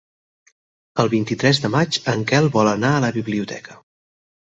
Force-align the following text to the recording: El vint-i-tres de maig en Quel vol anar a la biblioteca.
El 1.03 1.11
vint-i-tres 1.11 1.61
de 1.67 1.71
maig 1.77 2.01
en 2.17 2.27
Quel 2.35 2.53
vol 2.59 2.73
anar 2.75 2.95
a 2.97 3.07
la 3.09 3.15
biblioteca. 3.23 3.83